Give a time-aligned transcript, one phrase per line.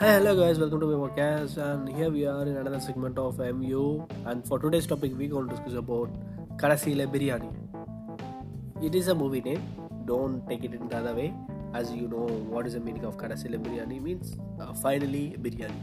[0.00, 3.38] Hi, hello guys, welcome to my podcast, and here we are in another segment of
[3.38, 4.06] MU.
[4.24, 6.08] And for today's topic, we're going to discuss about
[6.56, 7.50] Kadaseela Biryani.
[8.82, 9.62] It is a movie name.
[10.06, 11.34] Don't take it in the other way,
[11.74, 12.24] as you know
[12.54, 15.82] what is the meaning of Kadaseela Biryani means uh, finally biryani.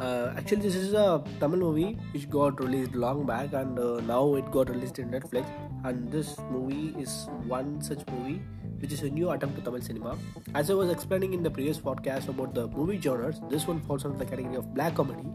[0.00, 4.34] Uh, actually, this is a Tamil movie which got released long back, and uh, now
[4.34, 5.46] it got released in Netflix.
[5.84, 8.40] And this movie is one such movie
[8.82, 10.12] which is a new attempt to Tamil cinema.
[10.54, 14.04] As I was explaining in the previous podcast about the movie genres, this one falls
[14.04, 15.28] under the category of black comedy.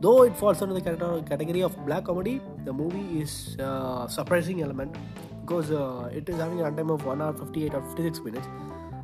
[0.00, 0.84] Though it falls under the
[1.32, 4.96] category of black comedy, the movie is uh, surprising element
[5.40, 8.48] because uh, it is having a runtime of 1 hour 58 or 56 minutes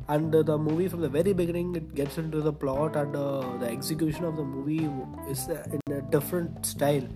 [0.09, 3.57] and uh, the movie from the very beginning it gets into the plot and uh,
[3.59, 4.89] the execution of the movie
[5.29, 7.07] is in a different style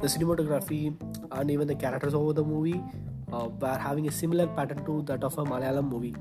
[0.00, 0.82] the cinematography
[1.30, 2.82] and even the characters over the movie
[3.32, 6.14] uh, were having a similar pattern to that of a malayalam movie.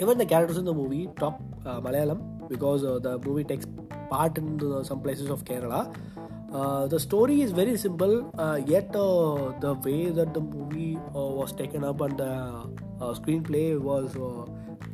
[0.00, 3.66] Even the characters in the movie talk uh, malayalam because uh, the movie takes
[4.10, 5.94] part in the, some places of kerala.
[6.52, 11.52] Uh, the story is very simple, uh, yet uh, the way that the movie was
[11.52, 12.34] taken up and the
[13.00, 14.14] screenplay was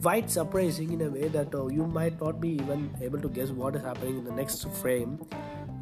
[0.02, 3.50] quite surprising in a way that uh, you might not be even able to guess
[3.50, 5.18] what is happening in the next frame.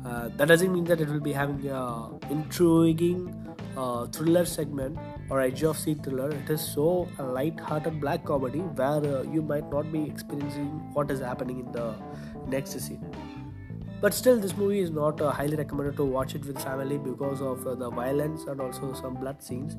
[0.05, 4.97] Uh, that doesn't mean that it will be having a intriguing uh, thriller segment
[5.29, 6.31] or edge of seat thriller.
[6.31, 11.11] It is so a light-hearted black comedy where uh, you might not be experiencing what
[11.11, 11.95] is happening in the
[12.47, 13.05] next scene
[14.01, 17.41] but still this movie is not uh, highly recommended to watch it with family because
[17.41, 19.77] of uh, the violence and also some blood scenes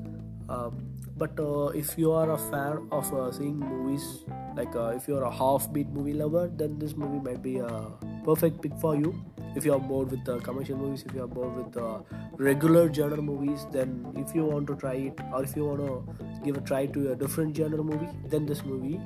[1.18, 4.24] but uh, if you are a fan of uh, seeing movies
[4.56, 7.86] like uh, if you're a half beat movie lover then this movie might be a
[8.24, 9.12] perfect pick for you
[9.56, 11.98] if you're bored with uh, commercial movies if you're bored with uh,
[12.36, 16.44] regular genre movies then if you want to try it or if you want to
[16.44, 19.00] give a try to a different genre movie then this movie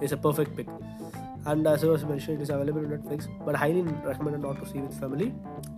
[0.00, 0.68] is a perfect pick
[1.46, 3.26] and as I was mentioning, it is available on Netflix.
[3.44, 5.32] But highly recommended not to see with family,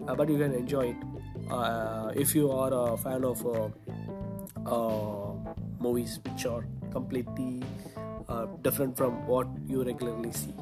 [0.08, 0.96] uh, but you can enjoy it
[1.50, 3.68] uh, if you are a fan of uh,
[4.66, 5.32] uh,
[5.78, 7.62] movies which are completely
[8.28, 10.54] uh, different from what you regularly see.